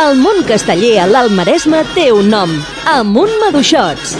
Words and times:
El 0.00 0.16
món 0.20 0.42
casteller 0.48 0.96
a 1.02 1.06
l'Alt 1.10 1.34
Maresme 1.36 1.82
té 1.94 2.08
un 2.14 2.30
nom, 2.32 2.52
Amunt 2.88 3.32
Maduixots. 3.42 4.16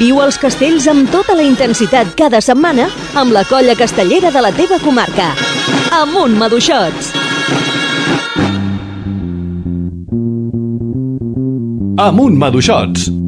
Viu 0.00 0.18
els 0.24 0.38
castells 0.42 0.88
amb 0.90 1.10
tota 1.12 1.36
la 1.38 1.44
intensitat 1.46 2.14
cada 2.18 2.40
setmana 2.42 2.88
amb 3.14 3.34
la 3.36 3.44
colla 3.46 3.76
castellera 3.78 4.32
de 4.34 4.42
la 4.42 4.52
teva 4.52 4.80
comarca. 4.82 5.30
Amunt 6.02 6.34
Maduixots. 6.40 7.12
Amunt 12.08 12.40
Maduixots. 12.40 13.23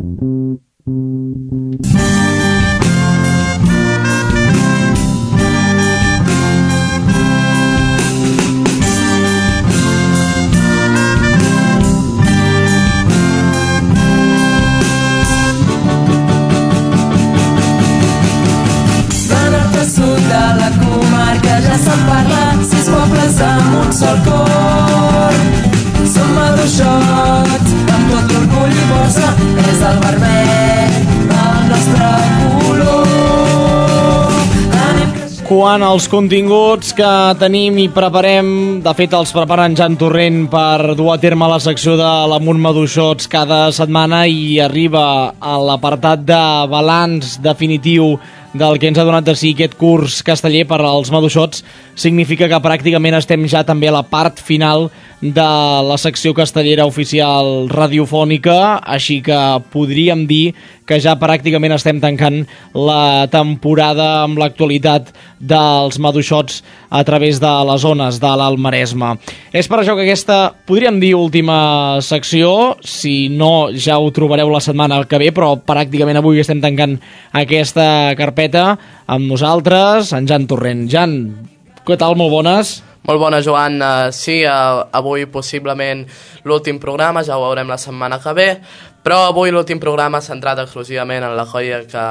Anem 35.46 35.52
creixent. 35.52 35.56
Quan 35.56 35.82
els 35.82 36.08
continguts 36.08 36.92
que 36.92 37.34
tenim 37.38 37.78
i 37.78 37.88
preparem, 37.88 38.82
de 38.82 38.94
fet 38.94 39.12
els 39.14 39.32
prepara 39.32 39.66
en 39.66 39.76
Jan 39.76 39.96
Torrent 39.96 40.48
per 40.50 40.94
dur 40.96 41.12
a 41.14 41.18
terme 41.18 41.46
la 41.48 41.60
secció 41.60 41.96
de 41.96 42.28
l'Amunt 42.28 42.60
Maduixots 42.60 43.28
cada 43.28 43.70
setmana 43.72 44.26
i 44.26 44.58
arriba 44.60 45.34
a 45.38 45.58
l'apartat 45.58 46.24
de 46.26 46.66
balanç 46.68 47.38
definitiu 47.40 48.18
del 48.54 48.78
que 48.78 48.88
ens 48.88 48.98
ha 48.98 49.04
donat 49.04 49.24
de 49.24 49.34
si 49.36 49.52
aquest 49.54 49.76
curs 49.76 50.22
casteller 50.22 50.66
per 50.66 50.80
als 50.80 51.10
maduixots 51.12 51.62
significa 51.96 52.46
que 52.48 52.62
pràcticament 52.62 53.16
estem 53.16 53.46
ja 53.50 53.64
també 53.66 53.88
a 53.88 53.96
la 53.96 54.04
part 54.06 54.38
final 54.44 54.90
de 55.20 55.48
la 55.88 55.96
secció 55.96 56.34
castellera 56.36 56.84
oficial 56.86 57.70
radiofònica, 57.72 58.82
així 58.84 59.22
que 59.24 59.38
podríem 59.72 60.26
dir 60.28 60.52
que 60.86 61.00
ja 61.02 61.16
pràcticament 61.18 61.74
estem 61.74 61.98
tancant 62.02 62.44
la 62.76 63.26
temporada 63.32 64.22
amb 64.22 64.38
l'actualitat 64.38 65.08
dels 65.40 65.98
maduixots 65.98 66.60
a 66.92 67.02
través 67.08 67.40
de 67.42 67.50
les 67.70 67.82
zones 67.82 68.20
de 68.22 68.34
l'Alt 68.38 68.60
Maresme. 68.62 69.16
És 69.50 69.66
per 69.66 69.80
això 69.80 69.96
que 69.96 70.04
aquesta, 70.04 70.52
podríem 70.68 71.00
dir, 71.02 71.14
última 71.16 71.98
secció, 72.04 72.76
si 72.84 73.26
no 73.32 73.72
ja 73.72 73.98
ho 73.98 74.12
trobareu 74.14 74.52
la 74.52 74.62
setmana 74.62 75.02
que 75.08 75.18
ve, 75.18 75.32
però 75.34 75.56
pràcticament 75.58 76.20
avui 76.20 76.44
estem 76.44 76.62
tancant 76.62 77.00
aquesta 77.32 78.14
carpeta 78.20 78.68
amb 79.08 79.26
nosaltres, 79.26 80.12
en 80.14 80.28
Jan 80.28 80.46
Torrent. 80.46 80.86
Jan, 80.92 81.18
què 81.86 81.94
tal? 81.94 82.16
Molt 82.18 82.32
bones. 82.34 82.70
Molt 83.06 83.20
bona, 83.22 83.38
Joan. 83.38 83.78
Uh, 83.78 84.08
sí, 84.10 84.40
uh, 84.42 84.82
avui 84.98 85.28
possiblement 85.30 86.02
l'últim 86.42 86.80
programa, 86.82 87.22
ja 87.22 87.36
ho 87.38 87.44
veurem 87.44 87.70
la 87.70 87.78
setmana 87.78 88.18
que 88.18 88.32
ve, 88.34 88.46
però 89.06 89.20
avui 89.28 89.52
l'últim 89.54 89.78
programa 89.78 90.18
centrat 90.18 90.58
exclusivament 90.58 91.22
en 91.22 91.36
la 91.38 91.44
joia 91.46 91.76
que 91.86 92.04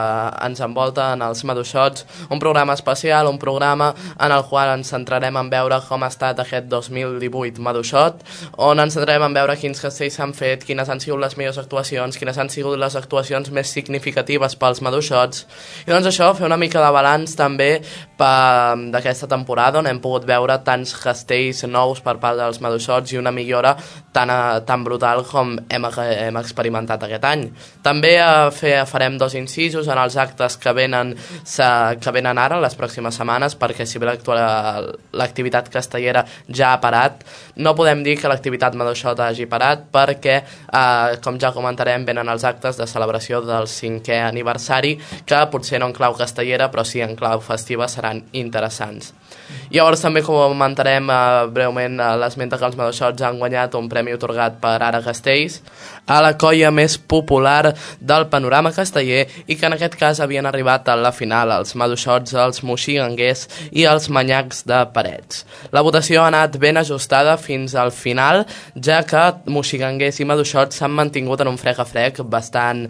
ens 0.45 0.61
envolta, 0.63 1.09
en 1.11 1.25
els 1.25 1.41
maduixots, 1.43 2.05
un 2.31 2.39
programa 2.39 2.71
especial, 2.71 3.27
un 3.27 3.35
programa 3.35 3.89
en 4.15 4.31
el 4.31 4.45
qual 4.47 4.71
ens 4.77 4.93
centrarem 4.93 5.35
en 5.35 5.49
veure 5.51 5.81
com 5.89 6.05
ha 6.05 6.07
estat 6.07 6.39
aquest 6.39 6.69
2018 6.71 7.59
maduixot, 7.59 8.21
on 8.63 8.79
ens 8.79 8.95
centrarem 8.95 9.25
en 9.27 9.35
veure 9.35 9.57
quins 9.59 9.83
castells 9.83 10.16
s'han 10.16 10.31
fet, 10.38 10.63
quines 10.63 10.88
han 10.88 11.03
sigut 11.03 11.19
les 11.19 11.35
millors 11.35 11.59
actuacions, 11.59 12.16
quines 12.16 12.39
han 12.39 12.53
sigut 12.53 12.79
les 12.79 12.95
actuacions 12.95 13.51
més 13.51 13.75
significatives 13.75 14.55
pels 14.55 14.79
maduixots, 14.88 15.43
i 15.83 15.91
doncs 15.91 16.07
això, 16.13 16.31
fer 16.39 16.47
una 16.47 16.59
mica 16.61 16.79
de 16.79 16.94
balanç 16.95 17.35
també 17.35 17.69
d'aquesta 18.16 19.28
temporada, 19.28 19.84
on 19.84 19.91
hem 19.91 20.00
pogut 20.00 20.23
veure 20.31 20.61
tants 20.63 20.95
castells 21.03 21.66
nous 21.67 22.00
per 22.00 22.16
part 22.23 22.39
dels 22.39 22.63
maduixots 22.63 23.11
i 23.11 23.19
una 23.19 23.35
millora 23.35 23.75
tan, 24.16 24.31
eh, 24.31 24.63
tan 24.63 24.88
brutal 24.88 25.25
com 25.28 25.57
hem, 25.67 25.91
hem 26.00 26.39
experimentat 26.39 26.84
aquest 26.91 27.25
any. 27.25 27.46
També 27.84 28.16
eh, 28.19 28.51
fer, 28.56 28.75
farem 28.90 29.18
dos 29.18 29.35
incisos 29.35 29.88
en 29.88 30.00
els 30.01 30.18
actes 30.18 30.57
que 30.62 30.73
venen, 30.75 31.13
sa, 31.44 31.96
que 32.01 32.13
venen 32.16 32.38
ara, 32.38 32.59
les 32.62 32.75
pròximes 32.78 33.16
setmanes, 33.16 33.57
perquè 33.59 33.85
si 33.85 34.00
bé 34.00 34.12
l'activitat 34.12 35.69
castellera 35.73 36.25
ja 36.47 36.73
ha 36.73 36.81
parat, 36.84 37.25
no 37.57 37.75
podem 37.75 38.03
dir 38.06 38.18
que 38.19 38.31
l'activitat 38.31 38.75
maduixota 38.75 39.29
hagi 39.29 39.47
parat 39.50 39.88
perquè, 39.94 40.38
eh, 40.41 41.18
com 41.23 41.40
ja 41.41 41.53
comentarem, 41.56 42.06
venen 42.06 42.29
els 42.29 42.44
actes 42.44 42.78
de 42.78 42.88
celebració 42.88 43.41
del 43.46 43.69
cinquè 43.72 44.22
aniversari, 44.28 44.96
que 45.25 45.44
potser 45.52 45.79
no 45.79 45.90
en 45.90 45.97
clau 45.97 46.16
castellera, 46.17 46.69
però 46.72 46.85
sí 46.85 47.02
en 47.02 47.16
clau 47.16 47.41
festiva 47.44 47.88
seran 47.91 48.23
interessants. 48.34 49.13
Llavors 49.73 50.02
també 50.02 50.23
comentarem 50.25 51.09
eh, 51.09 51.46
breument 51.53 52.00
eh, 52.00 52.12
l'esmenta 52.22 52.59
que 52.59 52.67
els 52.67 52.78
maduixots 52.79 53.25
han 53.25 53.40
guanyat 53.41 53.78
un 53.79 53.90
premi 53.91 54.16
otorgat 54.16 54.59
per 54.62 54.78
Ara 54.81 55.02
Castells 55.06 55.62
a 56.07 56.19
la 56.21 56.33
colla 56.38 56.71
més 56.71 56.97
popular 56.97 57.73
del 57.99 58.27
panorama 58.29 58.71
casteller 58.75 59.25
i 59.47 59.55
que 59.57 59.66
en 59.66 59.73
aquest 59.77 59.95
cas 59.99 60.19
havien 60.21 60.45
arribat 60.45 60.88
a 60.89 60.95
la 60.95 61.11
final 61.16 61.51
els 61.55 61.75
maduixots, 61.75 62.33
els 62.33 62.61
moxiganguers 62.63 63.47
i 63.71 63.85
els 63.89 64.09
manyacs 64.09 64.63
de 64.69 64.83
Parets. 64.93 65.45
La 65.73 65.81
votació 65.85 66.23
ha 66.23 66.27
anat 66.31 66.57
ben 66.61 66.77
ajustada 66.77 67.38
fins 67.41 67.75
al 67.75 67.91
final, 67.91 68.45
ja 68.75 69.01
que 69.07 69.23
moxiganguers 69.51 70.19
i 70.21 70.27
maduixots 70.29 70.77
s'han 70.81 70.93
mantingut 70.95 71.41
en 71.41 71.49
un 71.53 71.57
frec 71.61 71.79
a 71.81 71.85
frec 71.89 72.22
bastant 72.29 72.85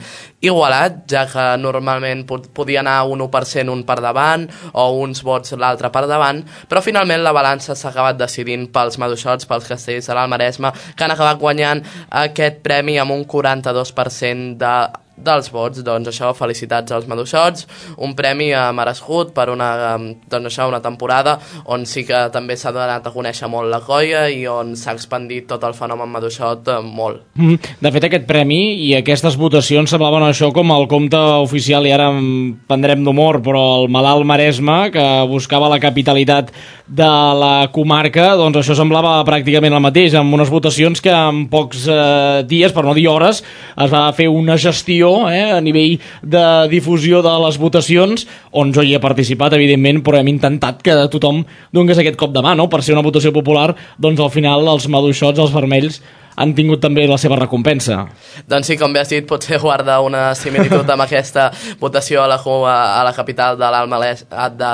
igualat, 0.46 1.04
ja 1.10 1.26
que 1.30 1.46
normalment 1.62 2.26
pod- 2.28 2.50
podia 2.54 2.82
anar 2.84 3.04
un 3.10 3.22
1% 3.26 3.72
un 3.72 3.84
per 3.88 4.00
davant 4.04 4.48
o 4.74 4.90
uns 5.02 5.24
vots 5.26 5.56
l'altre 5.58 5.90
per 5.94 6.06
davant, 6.08 6.44
però 6.70 6.82
finalment 6.84 7.24
la 7.24 7.34
balança 7.34 7.76
s'ha 7.76 7.90
acabat 7.90 8.18
decidint 8.20 8.68
pels 8.74 9.00
maduixots, 9.02 9.48
pels 9.50 9.68
castells 9.70 10.08
de 10.08 10.14
l'Almaresme, 10.18 10.72
que 10.96 11.04
han 11.06 11.12
acabat 11.16 11.40
guanyant 11.42 11.82
aquest 12.12 12.62
premi 12.66 12.98
amb 13.00 13.05
un 13.14 13.26
42% 13.26 14.58
de 14.58 15.05
dels 15.16 15.48
vots, 15.52 15.80
doncs 15.86 16.10
això, 16.12 16.32
felicitats 16.36 16.92
als 16.92 17.08
maduixots, 17.08 17.66
un 18.04 18.16
premi 18.18 18.50
eh, 18.52 18.64
merescut 18.76 19.32
per 19.36 19.48
una, 19.54 19.70
eh, 19.96 20.16
doncs 20.32 20.50
això, 20.52 20.68
una 20.68 20.82
temporada 20.84 21.38
on 21.72 21.86
sí 21.88 22.04
que 22.08 22.26
també 22.34 22.58
s'ha 22.60 22.74
donat 22.76 23.08
a 23.08 23.14
conèixer 23.14 23.48
molt 23.52 23.72
la 23.72 23.82
colla 23.86 24.26
i 24.30 24.44
on 24.52 24.76
s'ha 24.76 24.96
expandit 24.96 25.48
tot 25.48 25.64
el 25.64 25.76
fenomen 25.78 26.12
maduixot 26.12 26.68
eh, 26.68 26.80
molt. 26.84 27.24
Mm, 27.40 27.74
De 27.82 27.92
fet, 27.96 28.10
aquest 28.10 28.28
premi 28.28 28.60
i 28.90 28.92
aquestes 28.98 29.38
votacions 29.40 29.90
semblaven 29.90 30.28
això 30.28 30.52
com 30.56 30.74
el 30.76 30.88
compte 30.92 31.20
oficial, 31.46 31.88
i 31.88 31.94
ara 31.96 32.10
em 32.12 32.56
prendrem 32.68 33.04
d'humor, 33.06 33.40
però 33.46 33.64
el 33.82 33.90
malalt 33.94 34.28
Maresme, 34.28 34.90
que 34.92 35.06
buscava 35.32 35.70
la 35.72 35.80
capitalitat 35.80 36.52
de 36.86 37.08
la 37.40 37.70
comarca, 37.74 38.34
doncs 38.38 38.60
això 38.60 38.76
semblava 38.78 39.18
pràcticament 39.26 39.74
el 39.74 39.84
mateix, 39.84 40.14
amb 40.18 40.36
unes 40.36 40.52
votacions 40.52 41.02
que 41.02 41.14
en 41.14 41.46
pocs 41.50 41.88
eh, 41.90 42.44
dies, 42.50 42.76
per 42.76 42.84
no 42.86 42.94
dir 42.98 43.08
hores, 43.10 43.42
es 43.42 43.92
va 43.94 44.06
fer 44.18 44.28
una 44.30 44.58
gestió 44.62 45.05
eh, 45.32 45.52
a 45.56 45.62
nivell 45.64 45.98
de 46.22 46.46
difusió 46.72 47.22
de 47.26 47.34
les 47.46 47.60
votacions, 47.62 48.26
on 48.52 48.74
jo 48.76 48.84
hi 48.86 48.96
he 48.96 49.02
participat, 49.04 49.56
evidentment, 49.58 50.02
però 50.06 50.20
hem 50.20 50.32
intentat 50.34 50.84
que 50.86 50.98
tothom 51.14 51.44
donés 51.76 52.02
aquest 52.02 52.20
cop 52.20 52.34
de 52.36 52.44
mà, 52.46 52.56
no? 52.58 52.70
per 52.72 52.84
ser 52.84 52.96
una 52.98 53.06
votació 53.06 53.34
popular, 53.36 53.72
doncs 54.02 54.22
al 54.22 54.34
final 54.34 54.68
els 54.76 54.90
maduixots, 54.92 55.42
els 55.42 55.56
vermells, 55.56 56.02
han 56.36 56.54
tingut 56.56 56.82
també 56.84 57.06
la 57.08 57.18
seva 57.22 57.38
recompensa. 57.40 58.06
Doncs 58.48 58.68
sí, 58.68 58.78
com 58.78 58.94
bé 58.94 59.00
has 59.04 59.10
dit, 59.12 59.26
potser 59.28 59.60
guarda 59.62 60.00
una 60.04 60.34
similitud 60.36 60.90
amb 60.90 61.04
aquesta 61.08 61.50
votació 61.80 62.24
a 62.24 62.28
la, 62.28 62.40
a 62.40 63.04
la 63.08 63.14
capital 63.16 63.58
de 63.58 63.70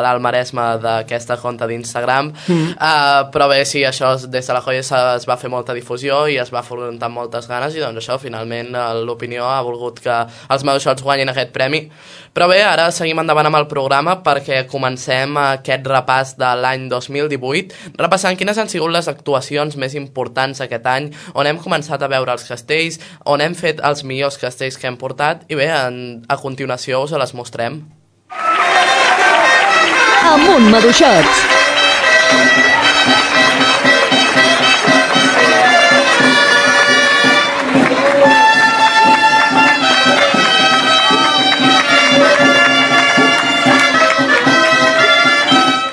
l'Almaresme 0.02 0.66
d'aquesta 0.82 1.38
conta 1.42 1.68
d'Instagram. 1.70 2.32
Mm. 2.48 2.72
Uh, 2.76 3.30
però 3.34 3.48
bé, 3.52 3.62
sí, 3.66 3.84
això 3.88 4.14
es- 4.16 4.28
des 4.32 4.48
de 4.48 4.54
la 4.54 4.62
joia 4.66 4.82
es 4.82 5.28
va 5.30 5.38
fer 5.38 5.50
molta 5.50 5.74
difusió 5.78 6.26
i 6.28 6.38
es 6.42 6.52
va 6.54 6.60
afrontar 6.62 7.09
amb 7.09 7.18
moltes 7.22 7.47
ganes 7.50 7.76
i 7.76 7.80
doncs 7.84 8.02
això, 8.02 8.18
finalment, 8.22 8.74
eh, 8.76 9.03
l'opinió 9.06 9.46
ha 9.50 9.62
volgut 9.66 10.00
que 10.03 10.18
els 10.50 10.64
maduixots 10.68 11.03
guanyin 11.03 11.30
aquest 11.30 11.52
premi. 11.53 11.84
Però 12.34 12.47
bé, 12.47 12.62
ara 12.64 12.90
seguim 12.96 13.20
endavant 13.20 13.50
amb 13.50 13.58
el 13.59 13.68
programa 13.68 14.18
perquè 14.24 14.62
comencem 14.72 15.35
aquest 15.38 15.85
repàs 15.88 16.35
de 16.40 16.52
l'any 16.62 16.88
2018, 16.90 17.76
repassant 18.00 18.38
quines 18.40 18.58
han 18.58 18.70
sigut 18.72 18.91
les 18.94 19.08
actuacions 19.12 19.76
més 19.76 19.96
importants 20.00 20.62
aquest 20.64 20.85
any, 20.88 21.09
on 21.35 21.47
hem 21.50 21.51
començat 21.59 22.02
a 22.02 22.09
veure 22.12 22.32
els 22.32 22.46
castells, 22.48 23.00
on 23.26 23.42
hem 23.42 23.56
fet 23.58 23.82
els 23.84 24.06
millors 24.08 24.38
castells 24.42 24.78
que 24.78 24.88
hem 24.88 25.00
portat, 25.02 25.44
i 25.52 25.58
bé, 25.59 25.68
en, 25.74 26.22
a 26.30 26.38
continuació 26.40 27.03
us 27.03 27.12
les 27.12 27.34
mostrem. 27.34 27.82
Amunt 30.32 30.70
Maduixots. 30.72 31.60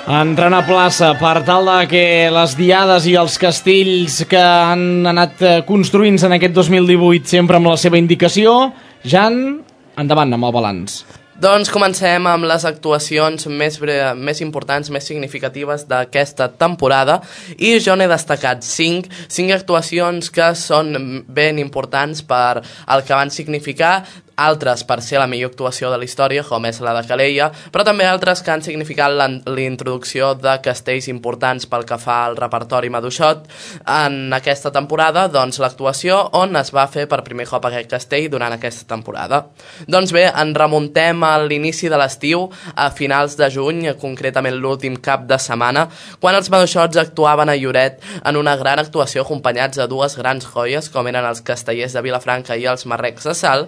Entrant 0.08 0.54
a 0.56 0.62
plaça 0.64 1.10
per 1.20 1.42
tal 1.44 1.66
de 1.68 1.78
que 1.90 2.02
les 2.32 2.54
diades 2.56 3.04
i 3.10 3.14
els 3.20 3.36
castells 3.40 4.22
que 4.30 4.40
han 4.40 5.04
anat 5.10 5.42
eh, 5.44 5.54
construint-se 5.68 6.26
en 6.30 6.36
aquest 6.38 6.54
2018 6.56 7.28
sempre 7.28 7.58
amb 7.60 7.68
la 7.68 7.76
seva 7.80 8.00
indicació. 8.00 8.72
Jan, 9.04 9.58
endavant 10.00 10.32
amb 10.34 10.48
el 10.48 10.54
balanç. 10.56 11.02
Doncs 11.38 11.68
comencem 11.70 12.24
amb 12.26 12.48
les 12.50 12.64
actuacions 12.66 13.44
més, 13.46 13.76
bre- 13.78 14.14
més 14.18 14.40
importants, 14.42 14.88
més 14.90 15.06
significatives 15.06 15.84
d'aquesta 15.86 16.48
temporada 16.58 17.20
i 17.62 17.76
jo 17.78 17.94
n'he 17.94 18.08
destacat 18.10 18.64
cinc, 18.66 19.06
cinc 19.30 19.54
actuacions 19.54 20.32
que 20.34 20.48
són 20.58 20.96
ben 21.30 21.60
importants 21.62 22.24
per 22.26 22.56
el 22.64 23.04
que 23.06 23.14
van 23.14 23.30
significar 23.30 24.00
altres 24.38 24.84
per 24.86 25.00
ser 25.02 25.18
la 25.18 25.26
millor 25.26 25.50
actuació 25.52 25.90
de 25.90 25.98
la 25.98 26.06
història, 26.06 26.44
com 26.46 26.64
és 26.68 26.78
la 26.84 26.94
de 26.96 27.04
Calella, 27.08 27.50
però 27.74 27.84
també 27.86 28.06
altres 28.06 28.42
que 28.44 28.52
han 28.54 28.62
significat 28.62 29.12
la, 29.12 29.26
la 29.28 29.64
introducció 29.64 30.32
de 30.38 30.54
castells 30.64 31.08
importants 31.10 31.66
pel 31.66 31.84
que 31.88 31.98
fa 31.98 32.20
al 32.26 32.38
repertori 32.38 32.90
Maduixot 32.92 33.48
en 33.82 34.32
aquesta 34.36 34.72
temporada, 34.74 35.26
doncs 35.32 35.58
l'actuació 35.62 36.20
on 36.38 36.56
es 36.60 36.70
va 36.74 36.86
fer 36.90 37.08
per 37.10 37.24
primer 37.26 37.48
cop 37.50 37.66
aquest 37.68 37.90
castell 37.90 38.28
durant 38.30 38.54
aquesta 38.54 38.86
temporada. 38.88 39.44
Doncs 39.90 40.14
bé, 40.14 40.28
en 40.30 40.54
remuntem 40.54 41.24
a 41.26 41.34
l'inici 41.42 41.90
de 41.90 41.98
l'estiu, 41.98 42.46
a 42.74 42.88
finals 42.94 43.36
de 43.38 43.50
juny, 43.52 43.84
concretament 44.00 44.58
l'últim 44.58 44.96
cap 45.02 45.26
de 45.28 45.38
setmana, 45.42 45.88
quan 46.20 46.36
els 46.38 46.50
Maduixots 46.52 47.00
actuaven 47.00 47.50
a 47.50 47.56
Lloret 47.58 48.02
en 48.24 48.38
una 48.38 48.56
gran 48.60 48.78
actuació 48.82 49.24
acompanyats 49.24 49.78
de 49.80 49.88
dues 49.90 50.16
grans 50.18 50.46
joies, 50.46 50.90
com 50.92 51.06
eren 51.10 51.26
els 51.26 51.42
castellers 51.44 51.96
de 51.96 52.04
Vilafranca 52.04 52.56
i 52.56 52.66
els 52.70 52.86
marrecs 52.86 53.26
de 53.28 53.34
Sal, 53.38 53.66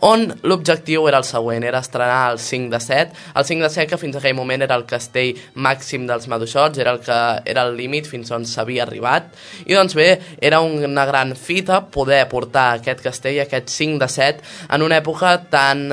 on 0.00 0.11
l'objectiu 0.16 1.06
era 1.08 1.18
el 1.22 1.26
següent, 1.26 1.64
era 1.64 1.80
estrenar 1.82 2.32
el 2.32 2.38
5 2.38 2.70
de 2.72 2.80
7, 2.80 3.18
el 3.36 3.44
5 3.44 3.66
de 3.66 3.70
7 3.70 3.86
que 3.90 3.98
fins 4.00 4.18
aquell 4.18 4.36
moment 4.36 4.64
era 4.66 4.76
el 4.78 4.86
castell 4.88 5.38
màxim 5.54 6.06
dels 6.08 6.28
Maduixots, 6.30 6.80
era 6.82 6.94
el 6.96 7.00
que 7.04 7.18
era 7.52 7.66
el 7.68 7.76
límit 7.76 8.08
fins 8.10 8.30
on 8.34 8.46
s'havia 8.48 8.84
arribat, 8.86 9.32
i 9.66 9.76
doncs 9.76 9.96
bé, 9.98 10.08
era 10.40 10.60
una 10.60 11.06
gran 11.08 11.34
fita 11.36 11.82
poder 11.92 12.24
portar 12.30 12.68
aquest 12.78 13.02
castell, 13.04 13.40
aquest 13.42 13.72
5 13.72 14.00
de 14.02 14.10
7, 14.12 14.48
en 14.76 14.86
una 14.86 15.00
època 15.02 15.34
tan, 15.52 15.86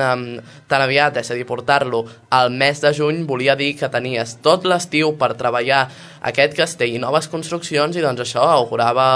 tan 0.70 0.84
aviat, 0.86 1.20
és 1.22 1.30
a 1.30 1.38
dir, 1.38 1.46
portar-lo 1.48 2.04
al 2.30 2.52
mes 2.54 2.80
de 2.82 2.94
juny 2.96 3.24
volia 3.26 3.56
dir 3.58 3.74
que 3.78 3.90
tenies 3.92 4.38
tot 4.44 4.66
l'estiu 4.68 5.16
per 5.18 5.34
treballar 5.38 5.88
aquest 6.20 6.56
castell 6.56 6.94
i 6.94 7.00
noves 7.00 7.28
construccions 7.32 7.96
i 7.96 8.04
doncs 8.04 8.24
això 8.26 8.44
augurava 8.44 9.06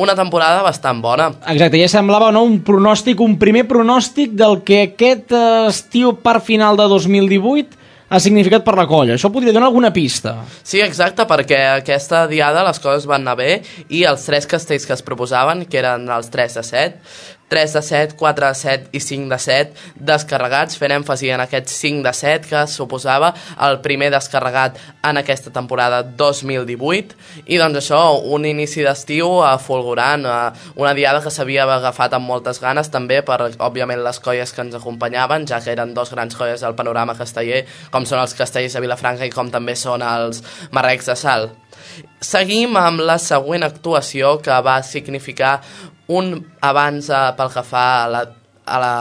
una 0.00 0.14
temporada 0.16 0.62
bastant 0.64 1.02
bona. 1.04 1.30
Exacte, 1.52 1.80
ja 1.80 1.90
semblava 1.92 2.30
no, 2.32 2.44
un 2.48 2.60
pronòstic, 2.64 3.20
un 3.20 3.36
primer 3.40 3.66
pronòstic 3.68 4.32
del 4.38 4.62
que 4.64 4.84
aquest 4.88 5.34
eh, 5.36 5.66
estiu 5.68 6.14
per 6.22 6.38
final 6.44 6.78
de 6.78 6.88
2018 6.88 7.86
ha 8.08 8.20
significat 8.24 8.64
per 8.64 8.74
la 8.78 8.86
colla. 8.88 9.18
Això 9.18 9.28
podria 9.32 9.52
donar 9.52 9.68
alguna 9.68 9.90
pista. 9.92 10.38
Sí, 10.62 10.80
exacte, 10.80 11.26
perquè 11.28 11.58
aquesta 11.74 12.24
diada 12.30 12.64
les 12.64 12.80
coses 12.80 13.04
van 13.08 13.26
anar 13.26 13.36
bé 13.36 13.58
i 13.92 14.04
els 14.08 14.24
tres 14.24 14.48
castells 14.48 14.88
que 14.88 14.96
es 14.96 15.04
proposaven, 15.04 15.66
que 15.68 15.82
eren 15.82 16.08
els 16.14 16.32
3 16.32 16.56
de 16.60 16.64
7, 16.64 17.02
3 17.48 17.72
de 17.72 17.82
7, 17.82 18.16
4 18.16 18.46
de 18.46 18.54
7 18.54 18.88
i 18.92 19.00
5 19.00 19.28
de 19.32 19.38
7 19.38 20.02
descarregats, 20.10 20.78
fent 20.78 20.94
èmfasi 20.98 21.32
en 21.32 21.42
aquest 21.44 21.72
5 21.72 22.04
de 22.04 22.12
7 22.12 22.48
que 22.48 22.64
suposava 22.68 23.32
el 23.64 23.80
primer 23.84 24.10
descarregat 24.12 24.78
en 25.08 25.20
aquesta 25.20 25.52
temporada 25.54 26.02
2018 26.02 27.46
i 27.46 27.58
doncs 27.60 27.80
això, 27.82 28.00
un 28.34 28.46
inici 28.48 28.84
d'estiu 28.84 29.40
eh, 29.42 29.54
fulgurant, 29.64 30.26
eh, 30.26 30.72
una 30.76 30.94
diada 30.98 31.22
que 31.24 31.32
s'havia 31.32 31.66
agafat 31.78 32.16
amb 32.18 32.28
moltes 32.28 32.60
ganes 32.60 32.92
també 32.92 33.22
per, 33.22 33.40
òbviament, 33.56 34.02
les 34.04 34.20
colles 34.20 34.52
que 34.52 34.64
ens 34.64 34.76
acompanyaven, 34.78 35.46
ja 35.48 35.62
que 35.64 35.72
eren 35.72 35.94
dos 35.94 36.12
grans 36.14 36.36
colles 36.36 36.64
del 36.64 36.76
panorama 36.78 37.16
casteller, 37.18 37.64
com 37.90 38.06
són 38.06 38.22
els 38.22 38.36
castellers 38.38 38.76
de 38.76 38.84
Vilafranca 38.84 39.26
i 39.26 39.34
com 39.34 39.50
també 39.50 39.76
són 39.76 40.04
els 40.04 40.42
marrecs 40.72 41.08
de 41.08 41.16
Sal. 41.18 41.50
Seguim 42.20 42.76
amb 42.78 43.02
la 43.06 43.18
següent 43.22 43.66
actuació 43.66 44.36
que 44.42 44.54
va 44.64 44.80
significar 44.82 45.58
un 46.08 46.32
abans 46.64 47.10
eh, 47.10 47.24
pel 47.38 47.52
que 47.52 47.64
fa 47.66 47.88
a 48.04 48.06
la, 48.12 48.24
a 48.64 48.78
la 48.84 48.94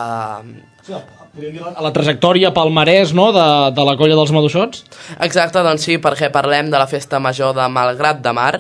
A 1.77 1.83
la 1.83 1.91
trajectòria 1.93 2.49
palmarès 2.55 3.11
no, 3.13 3.27
de, 3.35 3.45
de 3.75 3.83
la 3.85 3.93
colla 3.99 4.15
dels 4.17 4.31
Maduixots. 4.33 4.85
Exacte, 5.21 5.61
doncs 5.61 5.83
sí, 5.85 5.99
perquè 6.01 6.31
parlem 6.33 6.71
de 6.73 6.79
la 6.79 6.87
festa 6.89 7.19
major 7.21 7.53
de 7.53 7.67
Malgrat 7.69 8.23
de 8.25 8.33
Mar. 8.33 8.53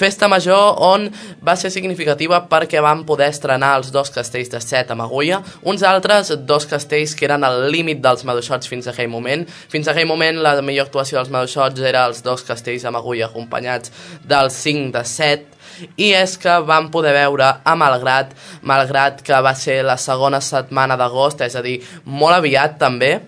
Festa 0.00 0.30
major 0.32 0.78
on 0.80 1.02
va 1.44 1.52
ser 1.60 1.68
significativa 1.74 2.38
perquè 2.48 2.80
van 2.80 3.02
poder 3.04 3.26
estrenar 3.34 3.74
els 3.76 3.90
dos 3.92 4.08
castells 4.14 4.48
de 4.48 4.60
set 4.64 4.88
amb 4.94 5.04
agulla, 5.04 5.42
uns 5.68 5.84
altres 5.84 6.32
dos 6.48 6.64
castells 6.70 7.12
que 7.14 7.26
eren 7.28 7.44
al 7.44 7.66
límit 7.68 8.00
dels 8.00 8.24
maduixots 8.24 8.70
fins 8.70 8.88
a 8.88 8.94
aquell 8.94 9.10
moment. 9.12 9.44
Fins 9.68 9.88
a 9.88 9.92
aquell 9.92 10.08
moment 10.08 10.40
la 10.40 10.54
millor 10.64 10.88
actuació 10.88 11.18
dels 11.18 11.28
maduixots 11.34 11.84
era 11.84 12.06
els 12.08 12.22
dos 12.24 12.46
castells 12.48 12.86
amb 12.88 12.96
agulla 12.96 13.28
acompanyats 13.28 13.92
del 14.24 14.48
5 14.54 14.94
de 14.96 15.04
7, 15.04 15.58
i 16.00 16.12
és 16.16 16.36
que 16.40 16.54
vam 16.64 16.88
poder 16.92 17.12
veure 17.16 17.50
a 17.64 17.74
Malgrat, 17.76 18.32
Malgrat 18.64 19.20
que 19.26 19.42
va 19.44 19.52
ser 19.52 19.82
la 19.84 19.98
segona 20.00 20.40
setmana 20.44 20.96
d'agost, 20.96 21.44
és 21.44 21.56
a 21.56 21.64
dir, 21.64 21.76
molt 22.04 22.40
aviat 22.40 22.80
també, 22.80 23.18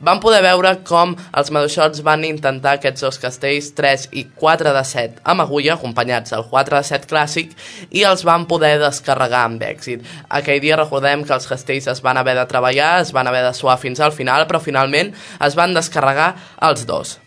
vam 0.00 0.20
poder 0.22 0.40
veure 0.44 0.72
com 0.88 1.14
els 1.36 1.52
maduixots 1.54 2.02
van 2.06 2.24
intentar 2.28 2.76
aquests 2.78 3.06
dos 3.06 3.20
castells 3.22 3.70
3 3.78 4.08
i 4.16 4.26
4 4.42 4.74
de 4.76 4.84
7 4.92 5.24
amb 5.32 5.44
agulla, 5.44 5.76
acompanyats 5.76 6.34
del 6.34 6.46
4 6.50 6.80
de 6.80 6.90
7 6.90 7.10
clàssic, 7.10 7.56
i 7.90 8.04
els 8.08 8.24
van 8.26 8.46
poder 8.50 8.76
descarregar 8.82 9.46
amb 9.46 9.62
èxit. 9.62 10.04
Aquell 10.28 10.60
dia 10.64 10.80
recordem 10.80 11.24
que 11.24 11.36
els 11.36 11.48
castells 11.50 11.88
es 11.92 12.04
van 12.04 12.20
haver 12.20 12.36
de 12.38 12.46
treballar, 12.50 12.92
es 13.04 13.14
van 13.16 13.28
haver 13.30 13.44
de 13.46 13.56
suar 13.56 13.78
fins 13.80 14.00
al 14.00 14.16
final, 14.16 14.48
però 14.48 14.62
finalment 14.62 15.14
es 15.40 15.58
van 15.58 15.76
descarregar 15.76 16.34
els 16.70 16.86
dos. 16.88 17.18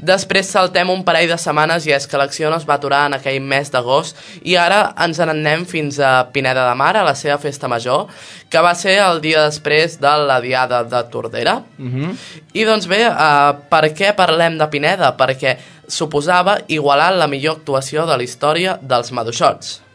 Després 0.00 0.48
saltem 0.48 0.88
un 0.90 1.02
parell 1.04 1.28
de 1.28 1.36
setmanes 1.40 1.84
i 1.86 1.92
és 1.92 2.06
que 2.08 2.18
l'acció 2.20 2.50
no 2.50 2.56
es 2.60 2.66
va 2.68 2.78
aturar 2.78 3.04
en 3.08 3.18
aquell 3.18 3.40
mes 3.44 3.68
d'agost 3.72 4.16
i 4.48 4.56
ara 4.56 4.94
ens 5.04 5.20
n'anem 5.20 5.66
fins 5.68 5.98
a 6.00 6.30
Pineda 6.32 6.64
de 6.68 6.76
Mar, 6.78 6.94
a 6.96 7.04
la 7.04 7.14
seva 7.14 7.36
festa 7.38 7.68
major, 7.68 8.06
que 8.48 8.62
va 8.64 8.72
ser 8.74 8.96
el 9.04 9.20
dia 9.20 9.44
després 9.44 9.98
de 10.00 10.14
la 10.24 10.40
Diada 10.40 10.82
de 10.84 11.02
Tordera. 11.12 11.60
Uh 11.78 11.84
-huh. 11.84 12.16
I 12.52 12.64
doncs 12.64 12.86
bé, 12.86 13.08
uh, 13.08 13.52
per 13.68 13.84
què 13.92 14.14
parlem 14.16 14.58
de 14.58 14.66
Pineda? 14.66 15.16
Perquè 15.16 15.56
suposava 15.86 16.58
igualar 16.68 17.12
la 17.12 17.26
millor 17.26 17.56
actuació 17.56 18.06
de 18.06 18.16
la 18.16 18.22
història 18.22 18.78
dels 18.80 19.12
maduixots. 19.12 19.89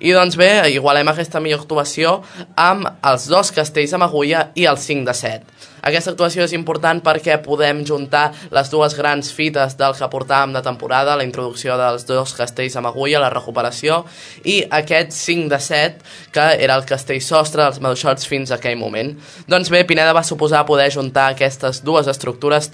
I 0.00 0.12
doncs 0.16 0.36
bé, 0.40 0.50
igualem 0.74 1.08
aquesta 1.12 1.40
millor 1.40 1.64
actuació 1.64 2.20
amb 2.56 2.88
els 3.06 3.26
dos 3.30 3.52
castells 3.54 3.94
amb 3.96 4.06
agulla 4.08 4.50
i 4.54 4.66
el 4.70 4.78
5 4.78 5.06
de 5.08 5.16
7. 5.16 5.58
Aquesta 5.88 6.12
actuació 6.12 6.44
és 6.44 6.52
important 6.52 7.00
perquè 7.04 7.38
podem 7.40 7.80
juntar 7.88 8.26
les 8.52 8.68
dues 8.72 8.94
grans 8.98 9.30
fites 9.32 9.76
del 9.80 9.94
que 9.96 10.08
portàvem 10.12 10.52
de 10.52 10.62
temporada, 10.64 11.16
la 11.16 11.24
introducció 11.24 11.76
dels 11.80 12.04
dos 12.08 12.34
castells 12.36 12.76
amb 12.76 12.90
agulla, 12.90 13.22
la 13.22 13.32
recuperació, 13.32 14.02
i 14.44 14.60
aquest 14.80 15.16
5 15.16 15.48
de 15.52 15.60
7, 15.64 16.10
que 16.34 16.48
era 16.66 16.76
el 16.76 16.84
castell 16.88 17.22
sostre 17.24 17.64
dels 17.64 17.80
maduixots 17.80 18.28
fins 18.28 18.52
a 18.52 18.58
aquell 18.60 18.76
moment. 18.80 19.14
Doncs 19.48 19.72
bé, 19.72 19.86
Pineda 19.88 20.16
va 20.16 20.26
suposar 20.26 20.66
poder 20.68 20.90
juntar 20.92 21.30
aquestes 21.32 21.80
dues 21.84 22.10
estructures 22.12 22.72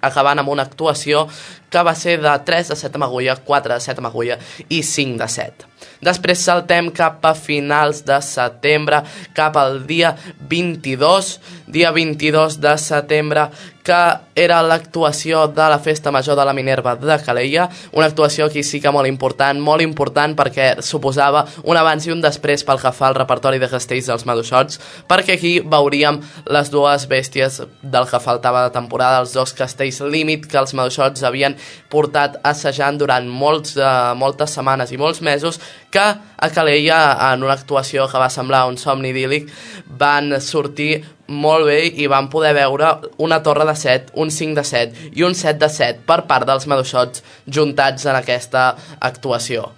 acabant 0.00 0.38
amb 0.38 0.52
una 0.52 0.62
actuació 0.68 1.26
que 1.72 1.82
va 1.82 1.96
ser 1.98 2.20
de 2.22 2.36
3 2.46 2.70
de 2.70 2.78
7 2.78 2.98
amb 3.00 3.08
agulla, 3.08 3.36
4 3.42 3.74
de 3.74 3.80
7 3.82 4.02
amb 4.02 4.12
agulla 4.12 4.38
i 4.68 4.82
5 4.86 5.18
de 5.18 5.28
7. 5.28 5.71
Després 6.02 6.42
saltem 6.42 6.90
cap 6.94 7.24
a 7.26 7.34
finals 7.38 8.02
de 8.06 8.18
setembre, 8.24 9.02
cap 9.36 9.56
al 9.56 9.82
dia 9.86 10.14
22, 10.50 11.38
dia 11.66 11.92
22 11.94 12.60
de 12.60 12.76
setembre, 12.78 13.48
que 13.82 14.00
era 14.38 14.60
l'actuació 14.62 15.48
de 15.50 15.64
la 15.68 15.78
Festa 15.82 16.12
Major 16.14 16.36
de 16.38 16.44
la 16.46 16.54
Minerva 16.54 16.94
de 16.96 17.16
Calella, 17.24 17.68
una 17.92 18.06
actuació 18.06 18.46
aquí 18.46 18.62
sí 18.62 18.80
que 18.80 18.92
molt 18.94 19.10
important, 19.10 19.58
molt 19.60 19.82
important 19.82 20.36
perquè 20.38 20.68
suposava 20.86 21.44
un 21.64 21.76
abans 21.76 22.06
i 22.06 22.14
un 22.14 22.22
després 22.22 22.62
pel 22.64 22.80
que 22.80 22.92
fa 22.94 23.08
al 23.10 23.18
repertori 23.18 23.58
de 23.58 23.68
castells 23.70 24.08
dels 24.08 24.24
maduixots, 24.28 24.78
perquè 25.10 25.36
aquí 25.36 25.52
veuríem 25.60 26.20
les 26.54 26.70
dues 26.70 27.08
bèsties 27.10 27.60
del 27.82 28.06
que 28.08 28.22
faltava 28.22 28.68
de 28.68 28.74
temporada, 28.74 29.20
els 29.24 29.34
dos 29.34 29.52
castells 29.58 30.00
límit 30.06 30.46
que 30.46 30.60
els 30.62 30.74
maduixots 30.78 31.26
havien 31.26 31.58
portat 31.90 32.38
assajant 32.46 33.00
durant 33.02 33.26
molts, 33.28 33.74
uh, 33.76 34.14
moltes 34.16 34.54
setmanes 34.54 34.94
i 34.94 35.00
molts 35.00 35.20
mesos, 35.26 35.58
que 35.92 36.02
a 36.02 36.50
Calella, 36.50 37.32
en 37.32 37.44
una 37.44 37.56
actuació 37.58 38.08
que 38.08 38.20
va 38.20 38.30
semblar 38.32 38.64
un 38.70 38.78
somni 38.80 39.12
idíl·lic, 39.12 39.50
van 39.98 40.32
sortir 40.40 41.02
molt 41.32 41.68
bé 41.68 41.82
i 42.02 42.08
van 42.10 42.28
poder 42.32 42.54
veure 42.56 42.94
una 43.22 43.42
torre 43.42 43.66
de 43.68 43.76
7, 43.76 44.16
un 44.20 44.30
5 44.30 44.58
de 44.60 44.64
7 44.64 45.12
i 45.12 45.28
un 45.28 45.36
7 45.36 45.58
de 45.64 45.70
7 45.72 46.08
per 46.08 46.22
part 46.30 46.48
dels 46.48 46.66
maduixots 46.68 47.22
juntats 47.46 48.08
en 48.08 48.18
aquesta 48.18 48.72
actuació. 49.00 49.70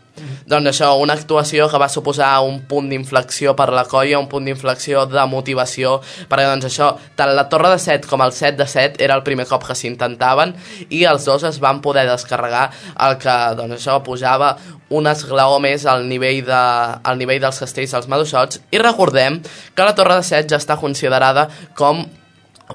Doncs 0.46 0.70
això, 0.70 0.92
una 1.02 1.16
actuació 1.18 1.66
que 1.70 1.78
va 1.80 1.88
suposar 1.90 2.28
un 2.46 2.60
punt 2.70 2.86
d'inflexió 2.90 3.54
per 3.58 3.70
la 3.74 3.84
colla, 3.90 4.20
un 4.20 4.28
punt 4.30 4.46
d'inflexió 4.46 5.06
de 5.10 5.24
motivació, 5.30 5.96
perquè 6.30 6.44
doncs 6.46 6.68
això, 6.68 6.92
tant 7.18 7.32
la 7.34 7.48
torre 7.50 7.72
de 7.72 7.80
7 7.82 8.06
com 8.10 8.22
el 8.22 8.34
7 8.36 8.60
de 8.60 8.68
7 8.70 9.02
era 9.04 9.16
el 9.18 9.24
primer 9.26 9.48
cop 9.50 9.66
que 9.66 9.74
s'intentaven 9.78 10.54
i 10.90 11.02
els 11.10 11.26
dos 11.26 11.48
es 11.48 11.58
van 11.64 11.82
poder 11.82 12.06
descarregar 12.10 12.68
el 13.08 13.18
que 13.18 13.36
doncs 13.58 13.80
això 13.80 13.98
pujava 14.06 14.54
un 14.94 15.08
esglaó 15.10 15.58
més 15.62 15.86
al 15.90 16.06
nivell, 16.08 16.42
de, 16.46 16.64
al 17.10 17.20
nivell 17.20 17.42
dels 17.42 17.60
castells 17.62 17.94
dels 17.96 18.10
maduixots. 18.10 18.60
I 18.74 18.82
recordem 18.82 19.40
que 19.74 19.86
la 19.86 19.94
torre 19.98 20.20
de 20.20 20.26
7 20.26 20.50
ja 20.54 20.60
està 20.62 20.78
considerada 20.80 21.48
com 21.78 22.04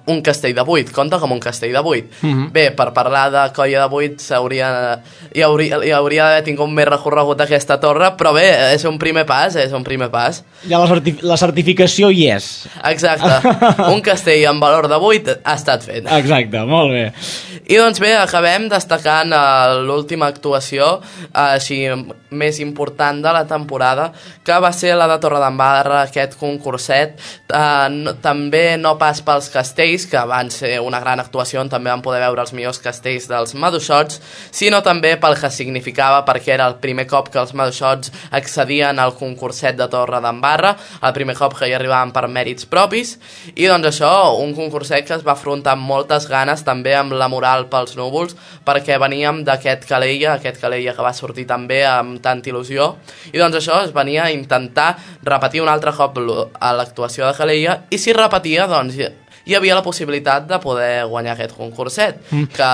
un 0.05 0.21
castell 0.21 0.53
de 0.53 0.63
8, 0.65 0.93
compta 0.93 1.19
com 1.19 1.31
un 1.33 1.39
castell 1.41 1.73
de 1.73 1.79
8. 1.79 2.07
Mm 2.21 2.33
-hmm. 2.33 2.51
Bé, 2.51 2.71
per 2.71 2.93
parlar 2.93 3.31
de 3.31 3.53
colla 3.53 3.87
de 3.87 3.95
8 3.95 4.19
s'hauria 4.19 5.01
hi 5.33 5.41
hauria, 5.41 5.79
hi 5.85 5.91
hauria 5.93 6.25
d'haver 6.25 6.43
tingut 6.43 6.71
més 6.73 6.87
recorregut 6.89 7.41
aquesta 7.41 7.77
torre, 7.81 8.11
però 8.17 8.33
bé, 8.33 8.73
és 8.73 8.85
un 8.89 8.97
primer 9.01 9.25
pas, 9.29 9.55
és 9.55 9.73
un 9.75 9.83
primer 9.83 10.09
pas. 10.09 10.43
Ja 10.69 10.79
la, 10.81 10.87
certi 10.89 11.15
la 11.21 11.37
certificació 11.37 12.09
hi 12.09 12.27
és. 12.33 12.67
Exacte, 12.89 13.53
un 13.93 14.01
castell 14.05 14.45
amb 14.49 14.61
valor 14.61 14.89
de 14.89 14.95
8 14.95 15.37
ha 15.43 15.55
estat 15.59 15.85
fet. 15.85 16.09
Exacte, 16.19 16.63
molt 16.65 16.91
bé. 16.95 17.05
I 17.69 17.77
doncs 17.77 17.99
bé, 18.01 18.15
acabem 18.17 18.65
destacant 18.71 19.33
uh, 19.35 19.77
l'última 19.85 20.25
actuació 20.31 20.87
uh, 20.97 21.51
així 21.51 21.83
més 22.29 22.57
important 22.63 23.21
de 23.21 23.33
la 23.33 23.43
temporada, 23.49 24.09
que 24.45 24.57
va 24.57 24.71
ser 24.73 24.95
la 24.97 25.05
de 25.11 25.19
Torredembarra, 25.21 26.01
aquest 26.07 26.33
concurset, 26.39 27.19
uh, 27.53 27.85
no, 27.93 28.15
també 28.23 28.73
no 28.81 28.95
pas 28.97 29.21
pels 29.21 29.51
castells, 29.53 29.78
que 29.79 30.21
van 30.27 30.49
ser 30.51 30.73
una 30.83 30.99
gran 30.99 31.21
actuació 31.21 31.61
on 31.61 31.69
també 31.71 31.87
van 31.87 32.01
poder 32.03 32.19
veure 32.19 32.41
els 32.43 32.51
millors 32.51 32.81
castells 32.83 33.29
dels 33.29 33.53
Maduixots, 33.55 34.17
sinó 34.51 34.81
també 34.83 35.13
pel 35.15 35.37
que 35.39 35.47
significava, 35.49 36.25
perquè 36.27 36.51
era 36.57 36.65
el 36.67 36.75
primer 36.83 37.05
cop 37.07 37.29
que 37.31 37.39
els 37.39 37.53
Maduixots 37.55 38.11
accedien 38.35 38.99
al 38.99 39.13
concurset 39.15 39.77
de 39.79 39.87
Torredembarra, 39.87 40.73
el 40.99 41.13
primer 41.15 41.37
cop 41.39 41.55
que 41.55 41.69
hi 41.69 41.75
arribaven 41.77 42.11
per 42.11 42.25
mèrits 42.27 42.67
propis, 42.67 43.13
i 43.55 43.69
doncs 43.71 43.87
això, 43.93 44.11
un 44.43 44.51
concurset 44.57 45.07
que 45.07 45.15
es 45.15 45.23
va 45.23 45.37
afrontar 45.37 45.77
amb 45.77 45.87
moltes 45.87 46.27
ganes, 46.27 46.65
també 46.67 46.97
amb 46.99 47.15
la 47.15 47.31
moral 47.31 47.69
pels 47.71 47.95
núvols, 47.95 48.35
perquè 48.67 48.99
veníem 48.99 49.45
d'aquest 49.47 49.87
Calella, 49.87 50.35
aquest 50.35 50.59
Calella 50.59 50.97
que 50.97 51.07
va 51.07 51.15
sortir 51.15 51.47
també 51.47 51.85
amb 51.87 52.19
tanta 52.19 52.51
il·lusió, 52.51 52.91
i 53.31 53.39
doncs 53.39 53.61
això 53.61 53.79
es 53.85 53.95
venia 53.95 54.27
a 54.27 54.35
intentar 54.35 54.91
repetir 55.23 55.63
un 55.63 55.71
altre 55.71 55.95
cop 55.95 56.19
a 56.19 56.75
l'actuació 56.75 57.29
de 57.29 57.33
Calella, 57.39 57.79
i 57.89 57.97
si 57.97 58.11
repetia, 58.11 58.67
doncs 58.67 58.99
hi 59.49 59.57
havia 59.57 59.77
la 59.77 59.83
possibilitat 59.85 60.45
de 60.49 60.59
poder 60.61 61.05
guanyar 61.09 61.33
aquest 61.33 61.55
concurset, 61.57 62.19
mm. 62.29 62.49
que... 62.53 62.69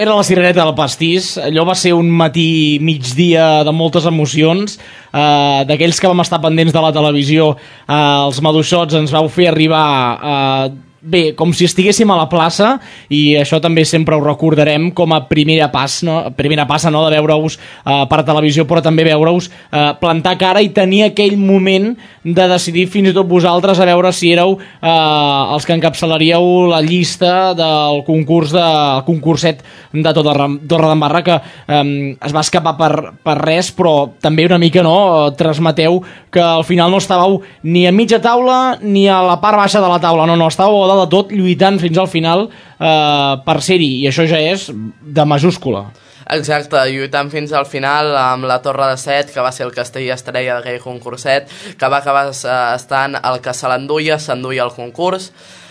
Era 0.00 0.16
la 0.16 0.26
cirereta 0.26 0.64
del 0.64 0.74
pastís, 0.78 1.34
allò 1.40 1.66
va 1.68 1.76
ser 1.76 1.92
un 1.96 2.08
matí 2.08 2.78
migdia 2.80 3.62
de 3.66 3.74
moltes 3.76 4.08
emocions, 4.08 4.78
eh, 5.12 5.62
d'aquells 5.68 6.00
que 6.00 6.10
vam 6.10 6.24
estar 6.24 6.40
pendents 6.42 6.72
de 6.72 6.84
la 6.84 6.94
televisió, 6.96 7.52
eh, 7.84 7.96
els 7.96 8.40
maduixots 8.44 8.96
ens 9.02 9.12
vau 9.16 9.28
fer 9.32 9.50
arribar... 9.52 9.88
Eh, 10.20 10.86
bé, 11.00 11.32
com 11.36 11.52
si 11.56 11.64
estiguéssim 11.64 12.10
a 12.12 12.18
la 12.18 12.28
plaça 12.30 12.74
i 13.12 13.36
això 13.40 13.60
també 13.62 13.86
sempre 13.88 14.16
ho 14.16 14.22
recordarem 14.24 14.90
com 14.96 15.14
a 15.16 15.22
primera 15.28 15.70
pas, 15.72 16.00
no? 16.06 16.18
primera 16.36 16.66
passa 16.68 16.92
no? 16.92 17.02
de 17.06 17.14
veure-us 17.16 17.56
uh, 17.56 18.04
per 18.10 18.22
televisió 18.28 18.66
però 18.68 18.82
també 18.84 19.06
veure-us 19.08 19.48
uh, 19.48 19.94
plantar 20.00 20.36
cara 20.40 20.62
i 20.62 20.70
tenir 20.76 21.06
aquell 21.08 21.38
moment 21.40 21.94
de 22.24 22.48
decidir 22.52 22.86
fins 22.92 23.10
i 23.10 23.14
tot 23.16 23.28
vosaltres 23.28 23.80
a 23.80 23.88
veure 23.88 24.12
si 24.12 24.32
éreu 24.34 24.58
uh, 24.58 25.54
els 25.54 25.64
que 25.66 25.76
encapçalaríeu 25.78 26.68
la 26.70 26.82
llista 26.84 27.54
del 27.56 28.04
concurs 28.04 28.52
de, 28.52 28.60
el 28.60 29.04
concurset 29.08 29.64
de 29.92 30.14
Torre 30.14 30.88
d'Embarra 30.90 31.24
que 31.24 31.38
um, 31.40 31.94
es 32.20 32.36
va 32.36 32.44
escapar 32.44 32.76
per, 32.76 32.92
per 33.24 33.38
res 33.40 33.72
però 33.76 34.12
també 34.20 34.44
una 34.50 34.60
mica 34.60 34.84
no 34.84 35.32
transmeteu 35.38 36.02
que 36.30 36.44
al 36.44 36.66
final 36.68 36.92
no 36.92 37.00
estàveu 37.00 37.40
ni 37.64 37.86
a 37.88 37.94
mitja 37.94 38.20
taula 38.22 38.76
ni 38.82 39.08
a 39.08 39.22
la 39.24 39.40
part 39.40 39.58
baixa 39.58 39.80
de 39.80 39.88
la 39.88 40.00
taula 40.02 40.28
no, 40.28 40.36
no 40.36 40.50
estàveu 40.52 40.89
dalt 40.90 41.06
de 41.06 41.10
tot 41.16 41.32
lluitant 41.34 41.80
fins 41.82 41.98
al 41.98 42.10
final 42.10 42.48
eh, 42.50 43.34
per 43.46 43.58
ser-hi 43.64 43.92
i 44.02 44.06
això 44.10 44.26
ja 44.28 44.42
és 44.50 44.68
de 44.74 45.26
majúscula 45.26 45.86
Exacte, 46.30 46.78
lluitant 46.92 47.30
fins 47.32 47.50
al 47.56 47.64
final 47.66 48.12
amb 48.14 48.46
la 48.46 48.60
Torre 48.62 48.86
de 48.92 48.98
Set, 49.00 49.32
que 49.34 49.42
va 49.42 49.50
ser 49.50 49.64
el 49.66 49.72
castell 49.74 50.06
estrella 50.14 50.58
d'aquell 50.60 50.78
concurset, 50.82 51.48
que 51.78 51.90
va 51.90 51.98
acabar 51.98 52.28
eh, 52.30 52.58
estant 52.76 53.18
el 53.18 53.40
que 53.42 53.54
se 53.56 53.70
l'enduia, 53.70 54.18
s'enduia 54.18 54.62
el 54.68 54.70
concurs. 54.76 55.30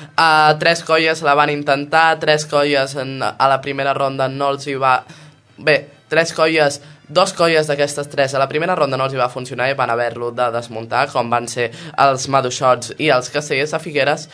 Uh, 0.10 0.56
tres 0.60 0.84
colles 0.88 1.24
la 1.24 1.36
van 1.36 1.52
intentar, 1.54 2.20
tres 2.20 2.46
colles 2.48 2.96
en, 3.00 3.20
a 3.24 3.48
la 3.52 3.60
primera 3.64 3.96
ronda 3.96 4.28
no 4.28 4.52
els 4.56 4.68
hi 4.68 4.76
va... 4.80 4.98
Bé, 5.60 5.78
tres 6.12 6.34
colles 6.36 6.82
Dos 7.10 7.34
colles 7.34 7.66
d'aquestes 7.66 8.08
tres 8.10 8.36
a 8.36 8.40
la 8.40 8.48
primera 8.48 8.76
ronda 8.78 8.98
no 8.98 9.08
els 9.10 9.16
hi 9.16 9.22
va 9.22 9.32
funcionar 9.34 9.72
i 9.72 9.78
van 9.78 9.90
haver-lo 9.90 10.30
de 10.38 10.52
desmuntar, 10.54 11.08
com 11.10 11.30
van 11.30 11.48
ser 11.50 11.72
els 11.98 12.28
Maduixots 12.30 12.94
i 13.02 13.10
els 13.10 13.32
Castellers 13.34 13.74
de 13.74 13.80
Figueres, 13.82 14.28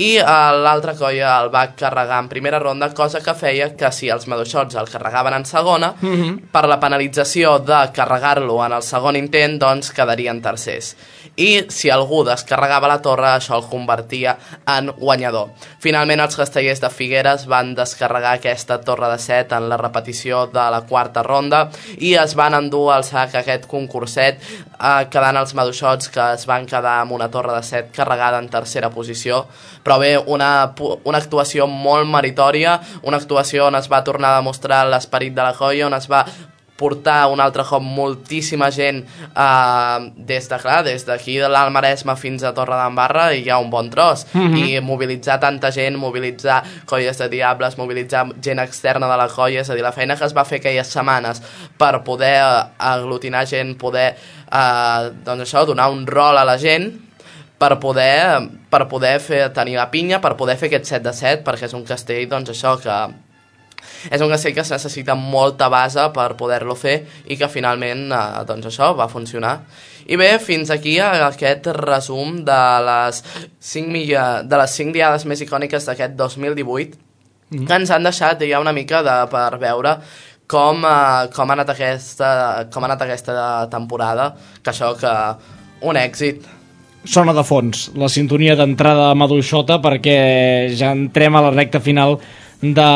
i 0.00 0.14
uh, 0.16 0.54
l'altra 0.64 0.94
colla 0.96 1.34
el 1.42 1.50
va 1.52 1.66
carregar 1.76 2.22
en 2.22 2.30
primera 2.30 2.58
ronda, 2.58 2.88
cosa 2.96 3.20
que 3.20 3.34
feia 3.36 3.68
que 3.76 3.90
si 3.92 4.08
els 4.08 4.24
Maduixots 4.32 4.78
el 4.80 4.88
carregaven 4.88 5.36
en 5.36 5.44
segona, 5.44 5.92
mm 6.00 6.14
-hmm. 6.14 6.40
per 6.50 6.64
la 6.66 6.80
penalització 6.80 7.58
de 7.58 7.92
carregar-lo 7.92 8.64
en 8.64 8.72
el 8.72 8.82
segon 8.82 9.16
intent, 9.16 9.60
doncs 9.60 9.92
quedarien 9.92 10.40
tercers 10.40 10.96
i 11.36 11.64
si 11.72 11.90
algú 11.90 12.22
descarregava 12.26 12.90
la 12.90 13.00
torre 13.02 13.30
això 13.30 13.56
el 13.56 13.68
convertia 13.70 14.36
en 14.68 14.90
guanyador. 14.98 15.52
Finalment 15.80 16.20
els 16.20 16.36
castellers 16.36 16.82
de 16.82 16.90
Figueres 16.92 17.46
van 17.48 17.74
descarregar 17.74 18.36
aquesta 18.36 18.80
torre 18.84 19.08
de 19.12 19.18
set 19.22 19.52
en 19.56 19.68
la 19.70 19.78
repetició 19.80 20.46
de 20.52 20.66
la 20.74 20.82
quarta 20.88 21.22
ronda 21.22 21.64
i 21.98 22.14
es 22.24 22.34
van 22.38 22.54
endur 22.56 22.86
al 22.94 23.04
sac 23.06 23.34
aquest 23.38 23.66
concurset 23.70 24.40
eh, 24.42 25.04
quedant 25.12 25.38
els 25.40 25.54
maduixots 25.58 26.10
que 26.12 26.28
es 26.36 26.46
van 26.48 26.66
quedar 26.70 26.98
amb 27.02 27.16
una 27.18 27.30
torre 27.32 27.54
de 27.56 27.62
set 27.66 27.92
carregada 27.96 28.40
en 28.42 28.48
tercera 28.52 28.90
posició. 28.90 29.44
Però 29.82 29.98
bé, 29.98 30.14
una, 30.18 30.72
una 31.04 31.18
actuació 31.18 31.66
molt 31.66 32.08
meritòria, 32.10 32.78
una 33.02 33.18
actuació 33.22 33.66
on 33.68 33.78
es 33.80 33.90
va 33.92 34.04
tornar 34.06 34.32
a 34.32 34.40
demostrar 34.40 34.84
l'esperit 34.88 35.34
de 35.34 35.42
la 35.42 35.54
colla, 35.58 35.86
on 35.88 35.98
es 35.98 36.08
va 36.10 36.24
portar 36.76 37.28
un 37.30 37.40
altre 37.40 37.64
cop 37.68 37.82
moltíssima 37.84 38.70
gent 38.74 39.02
eh, 39.04 40.10
des 40.16 40.48
de, 40.48 40.58
clar, 40.58 40.80
des 40.86 41.04
d'aquí 41.06 41.36
de 41.38 41.50
l'Almaresme 41.52 42.16
fins 42.18 42.42
a 42.42 42.54
Torre 42.56 42.78
d'Embarra 42.80 43.28
i 43.34 43.44
hi 43.44 43.50
ha 43.52 43.60
un 43.62 43.70
bon 43.70 43.90
tros 43.90 44.26
mm 44.32 44.40
-hmm. 44.40 44.64
i 44.64 44.80
mobilitzar 44.80 45.38
tanta 45.40 45.70
gent, 45.70 45.96
mobilitzar 45.96 46.62
colles 46.86 47.18
de 47.18 47.28
diables, 47.28 47.78
mobilitzar 47.78 48.26
gent 48.42 48.60
externa 48.60 49.08
de 49.08 49.16
la 49.16 49.28
colla, 49.28 49.60
és 49.60 49.70
a 49.70 49.74
dir, 49.74 49.82
la 49.82 49.92
feina 49.92 50.16
que 50.16 50.24
es 50.24 50.36
va 50.36 50.44
fer 50.44 50.58
aquelles 50.58 50.86
setmanes 50.86 51.42
per 51.76 52.02
poder 52.02 52.40
eh, 52.40 52.64
aglutinar 52.78 53.46
gent, 53.46 53.76
poder 53.78 54.16
eh, 54.52 55.10
doncs 55.24 55.42
això, 55.42 55.66
donar 55.66 55.90
un 55.90 56.06
rol 56.06 56.38
a 56.38 56.44
la 56.44 56.58
gent 56.58 57.12
per 57.62 57.78
poder, 57.78 58.48
per 58.70 58.88
poder 58.88 59.20
fer, 59.20 59.52
tenir 59.54 59.76
la 59.76 59.90
pinya, 59.90 60.18
per 60.20 60.34
poder 60.36 60.56
fer 60.58 60.66
aquest 60.66 60.88
7 60.96 61.04
de 61.04 61.12
7, 61.12 61.44
perquè 61.46 61.68
és 61.68 61.74
un 61.74 61.84
castell, 61.86 62.24
doncs 62.28 62.50
això, 62.50 62.74
que 62.82 62.96
és 64.10 64.20
un 64.20 64.32
castell 64.32 64.54
que 64.56 64.64
es 64.64 64.72
necessita 64.72 65.14
molta 65.18 65.68
base 65.72 66.08
per 66.14 66.32
poder-lo 66.38 66.76
fer 66.78 66.98
i 67.28 67.38
que 67.38 67.50
finalment, 67.52 68.08
eh, 68.12 68.44
doncs 68.48 68.70
això, 68.72 68.92
va 68.98 69.10
funcionar. 69.12 69.58
I 70.06 70.18
bé, 70.18 70.32
fins 70.42 70.70
aquí 70.74 70.96
aquest 70.98 71.68
resum 71.76 72.42
de 72.44 72.60
les 72.88 73.22
5, 73.60 73.88
milla, 73.92 74.26
de 74.42 74.58
les 74.58 74.76
5 74.80 74.96
diades 74.96 75.26
més 75.30 75.42
icòniques 75.44 75.86
d'aquest 75.86 76.16
2018 76.18 76.98
mm. 77.52 77.66
que 77.68 77.78
ens 77.78 77.92
han 77.94 78.02
deixat 78.02 78.42
ja 78.48 78.60
una 78.60 78.74
mica 78.74 79.02
de, 79.06 79.16
per 79.30 79.60
veure 79.62 79.98
com, 80.52 80.82
eh, 80.84 81.28
com, 81.34 81.50
ha 81.50 81.56
anat 81.56 81.70
aquesta, 81.74 82.32
com 82.72 82.84
ha 82.84 82.90
anat 82.90 83.06
aquesta 83.06 83.36
temporada, 83.72 84.32
que 84.62 84.74
això 84.74 84.92
que 84.98 85.12
un 85.88 85.98
èxit. 85.98 86.44
Sona 87.02 87.34
de 87.34 87.42
fons, 87.42 87.88
la 87.98 88.10
sintonia 88.12 88.54
d'entrada 88.58 89.08
de 89.10 89.18
Maduixota 89.18 89.80
perquè 89.82 90.18
ja 90.78 90.92
entrem 90.94 91.34
a 91.34 91.42
la 91.48 91.50
recta 91.54 91.80
final 91.82 92.20
de 92.62 92.88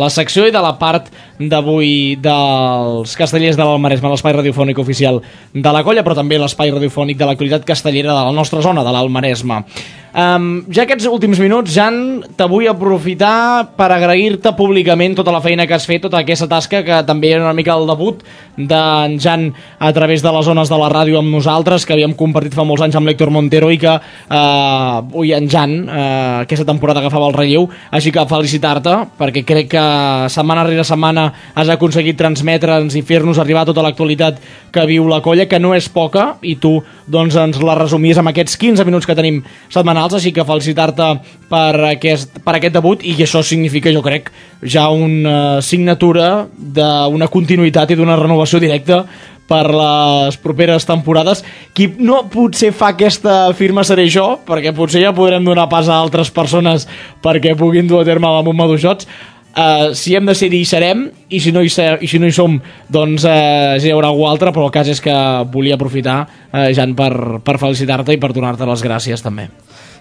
la 0.00 0.10
secció 0.12 0.46
i 0.46 0.52
de 0.52 0.60
la 0.60 0.74
part 0.78 1.08
d'avui 1.40 2.18
dels 2.20 3.14
castellers 3.16 3.56
de 3.56 3.64
l'Almaresme, 3.64 4.10
l'espai 4.12 4.36
radiofònic 4.36 4.78
oficial 4.82 5.22
de 5.54 5.72
la 5.72 5.80
colla, 5.86 6.04
però 6.04 6.18
també 6.18 6.36
l'espai 6.38 6.72
radiofònic 6.74 7.16
de 7.16 7.28
l'actualitat 7.28 7.64
castellera 7.64 8.12
de 8.12 8.26
la 8.28 8.36
nostra 8.36 8.60
zona, 8.60 8.84
de 8.84 8.92
l'Almaresme. 8.92 9.64
Um, 10.10 10.64
ja 10.74 10.82
aquests 10.82 11.06
últims 11.06 11.38
minuts, 11.38 11.70
Jan, 11.70 12.24
te 12.34 12.46
vull 12.50 12.66
aprofitar 12.66 13.70
per 13.78 13.92
agrair-te 13.94 14.50
públicament 14.58 15.14
tota 15.14 15.30
la 15.30 15.42
feina 15.44 15.68
que 15.70 15.76
has 15.76 15.86
fet, 15.86 16.02
tota 16.02 16.18
aquesta 16.18 16.48
tasca, 16.50 16.80
que 16.82 16.98
també 17.06 17.30
era 17.30 17.44
una 17.44 17.54
mica 17.54 17.76
el 17.78 17.86
debut 17.86 18.24
d'en 18.56 19.14
Jan 19.22 19.52
a 19.78 19.92
través 19.94 20.24
de 20.24 20.32
les 20.34 20.48
zones 20.50 20.68
de 20.68 20.80
la 20.82 20.90
ràdio 20.90 21.20
amb 21.20 21.30
nosaltres, 21.30 21.86
que 21.86 21.94
havíem 21.94 22.16
compartit 22.18 22.58
fa 22.58 22.66
molts 22.66 22.82
anys 22.82 22.98
amb 22.98 23.06
l'Héctor 23.06 23.30
Montero 23.30 23.70
i 23.70 23.78
que 23.78 23.94
uh, 23.94 24.98
avui 24.98 25.30
en 25.36 25.46
Jan, 25.48 25.76
uh, 25.86 26.42
aquesta 26.42 26.66
temporada 26.66 27.04
agafava 27.04 27.30
el 27.30 27.38
relleu, 27.38 27.70
així 27.94 28.10
que 28.10 28.26
felicitar-te, 28.26 28.96
perquè 29.20 29.46
crec 29.46 29.70
que 29.76 29.86
setmana 30.34 30.66
rere 30.66 30.82
setmana 30.84 31.29
has 31.54 31.70
aconseguit 31.72 32.18
transmetre'ns 32.18 32.96
i 32.98 33.02
fer-nos 33.06 33.40
arribar 33.40 33.66
tota 33.68 33.84
l'actualitat 33.84 34.40
que 34.72 34.86
viu 34.86 35.08
la 35.08 35.20
colla, 35.24 35.48
que 35.50 35.60
no 35.62 35.74
és 35.74 35.88
poca, 35.92 36.36
i 36.42 36.56
tu 36.60 36.76
doncs, 37.10 37.36
ens 37.40 37.60
la 37.64 37.78
resumies 37.78 38.20
amb 38.20 38.32
aquests 38.32 38.58
15 38.60 38.86
minuts 38.88 39.08
que 39.08 39.18
tenim 39.18 39.42
setmanals 39.72 40.18
així 40.18 40.34
que 40.36 40.46
felicitar-te 40.46 41.10
per, 41.50 41.74
aquest, 41.90 42.40
per 42.44 42.56
aquest 42.56 42.76
debut 42.76 43.02
i 43.02 43.16
això 43.18 43.42
significa, 43.46 43.92
jo 43.94 44.04
crec, 44.04 44.30
ja 44.62 44.88
una 44.92 45.60
signatura 45.64 46.46
d'una 46.56 47.30
continuïtat 47.32 47.90
i 47.90 47.98
d'una 47.98 48.18
renovació 48.20 48.60
directa 48.62 49.04
per 49.50 49.66
les 49.74 50.38
properes 50.38 50.86
temporades. 50.86 51.42
Qui 51.74 51.88
no 51.98 52.22
potser 52.30 52.70
fa 52.76 52.92
aquesta 52.94 53.50
firma 53.58 53.82
seré 53.86 54.06
jo, 54.12 54.36
perquè 54.46 54.72
potser 54.76 55.02
ja 55.02 55.14
podrem 55.16 55.44
donar 55.46 55.66
pas 55.72 55.90
a 55.90 55.98
altres 55.98 56.30
persones 56.30 56.86
perquè 57.24 57.56
puguin 57.58 57.90
dur 57.90 58.04
a 58.04 58.06
terme 58.06 58.30
la 58.30 58.44
Montmà 58.46 58.68
d'Uixots, 58.70 59.10
Uh, 59.50 59.90
si 59.98 60.14
hem 60.14 60.28
de 60.28 60.34
ser 60.38 60.46
hi 60.54 60.60
serem 60.62 61.08
i 61.26 61.40
si 61.42 61.50
no 61.50 61.64
hi, 61.64 61.70
ser, 61.74 61.96
i 61.98 62.06
si 62.06 62.20
no 62.22 62.28
hi 62.28 62.34
som 62.34 62.52
doncs 62.86 63.24
uh, 63.26 63.74
hi 63.82 63.90
haurà 63.90 64.12
algú 64.12 64.28
altre 64.30 64.52
però 64.54 64.68
el 64.68 64.74
cas 64.74 64.86
és 64.92 65.02
que 65.02 65.14
volia 65.50 65.74
aprofitar 65.74 66.20
uh, 66.22 66.68
Jan 66.70 66.94
per, 66.94 67.10
per 67.42 67.56
felicitar-te 67.58 68.14
i 68.14 68.20
per 68.22 68.30
donar-te 68.36 68.68
les 68.70 68.84
gràcies 68.86 69.26
també 69.26 69.48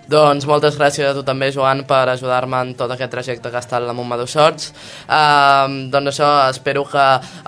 Doncs 0.10 0.48
moltes 0.50 0.74
gràcies 0.74 1.06
a 1.06 1.14
tu 1.14 1.22
també, 1.22 1.52
Joan, 1.54 1.84
per 1.86 2.08
ajudar-me 2.10 2.58
en 2.64 2.72
tot 2.78 2.90
aquest 2.90 3.12
trajecte 3.14 3.52
que 3.52 3.58
ha 3.60 3.62
estat 3.62 3.84
la 3.86 3.94
Montmadó 3.94 4.24
Shots. 4.26 4.72
Uh, 5.06 5.86
doncs 5.94 6.16
això, 6.16 6.30
espero 6.50 6.82
que 6.90 7.04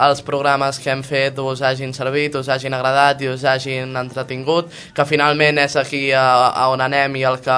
els 0.06 0.22
programes 0.28 0.78
que 0.78 0.92
hem 0.94 1.02
fet 1.02 1.40
us 1.42 1.64
hagin 1.66 1.96
servit, 1.98 2.38
us 2.38 2.52
hagin 2.54 2.76
agradat 2.78 3.24
i 3.26 3.32
us 3.32 3.46
hagin 3.50 3.96
entretingut, 3.98 4.70
que 4.94 5.06
finalment 5.10 5.58
és 5.64 5.78
aquí 5.82 6.04
a, 6.14 6.26
a 6.52 6.68
on 6.70 6.84
anem 6.86 7.18
i 7.18 7.24
el 7.26 7.40
que, 7.42 7.58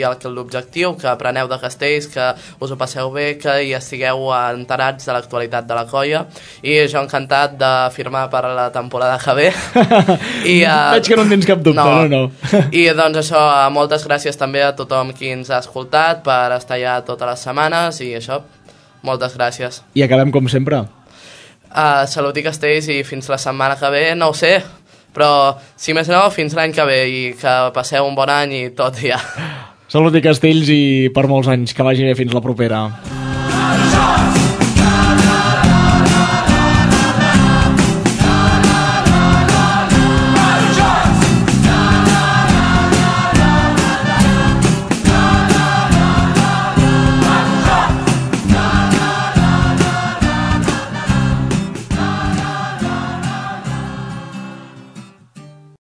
i 0.00 0.02
el 0.08 0.18
que 0.18 0.32
l'objectiu, 0.32 0.96
que 0.98 1.12
apreneu 1.12 1.46
de 1.52 1.60
castells, 1.62 2.10
que 2.10 2.32
us 2.58 2.74
ho 2.74 2.80
passeu 2.80 3.12
bé, 3.14 3.28
que 3.38 3.60
hi 3.62 3.70
estigueu 3.78 4.32
enterats 4.34 5.06
de 5.06 5.14
l'actualitat 5.14 5.70
de 5.70 5.78
la 5.78 5.86
colla 5.86 6.24
i 6.66 6.80
jo 6.90 7.04
encantat 7.04 7.54
de 7.60 7.72
firmar 7.94 8.26
per 8.34 8.42
la 8.50 8.66
temporada 8.74 9.14
que 9.22 9.38
ve. 9.38 9.46
I, 10.56 10.58
uh, 10.66 10.90
Veig 10.98 11.12
que 11.12 11.22
no 11.22 11.28
en 11.28 11.36
tens 11.36 11.48
cap 11.54 11.62
dubte, 11.62 11.86
no, 11.86 12.10
no. 12.10 12.66
I 12.74 12.88
doncs 12.98 13.22
això, 13.22 13.46
moltes 13.70 14.02
gràcies 14.24 14.40
també 14.40 14.62
a 14.64 14.72
tothom 14.72 15.12
qui 15.12 15.28
ens 15.28 15.50
ha 15.52 15.58
escoltat 15.60 16.22
per 16.24 16.54
estar 16.56 16.78
allà 16.78 17.02
totes 17.04 17.28
les 17.28 17.42
setmanes 17.44 18.00
i 18.00 18.14
això, 18.16 18.40
moltes 19.04 19.34
gràcies. 19.36 19.82
I 19.94 20.02
acabem 20.02 20.32
com 20.32 20.48
sempre. 20.48 20.86
Uh, 21.68 22.06
salut 22.08 22.36
i 22.38 22.44
castells 22.44 22.88
i 22.88 23.02
fins 23.04 23.28
la 23.28 23.36
setmana 23.36 23.76
que 23.76 23.90
ve, 23.90 24.14
no 24.16 24.30
ho 24.30 24.34
sé, 24.34 24.62
però 25.12 25.58
si 25.76 25.92
més 25.92 26.08
no, 26.08 26.22
fins 26.30 26.54
l'any 26.56 26.72
que 26.72 26.86
ve 26.88 27.00
i 27.10 27.20
que 27.36 27.54
passeu 27.74 28.06
un 28.06 28.16
bon 28.16 28.30
any 28.30 28.54
i 28.62 28.64
tot 28.72 28.96
ja. 29.02 29.20
Salut 29.92 30.16
i 30.16 30.24
castells 30.24 30.72
i 30.72 31.10
per 31.14 31.28
molts 31.28 31.52
anys. 31.52 31.76
Que 31.76 31.84
vagi 31.84 32.08
bé 32.08 32.16
fins 32.16 32.32
la 32.34 32.42
propera. 32.42 32.88